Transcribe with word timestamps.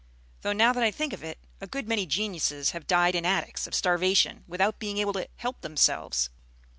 Though 0.41 0.51
now 0.53 0.73
that 0.73 0.81
I 0.81 0.89
think 0.89 1.13
of 1.13 1.23
it, 1.23 1.37
a 1.61 1.67
good 1.67 1.87
many 1.87 2.07
geniuses 2.07 2.71
have 2.71 2.87
died 2.87 3.13
in 3.13 3.23
attics, 3.23 3.67
of 3.67 3.75
starvation, 3.75 4.43
without 4.47 4.79
being 4.79 4.97
able 4.97 5.13
to 5.13 5.27
help 5.35 5.61
themselves." 5.61 6.31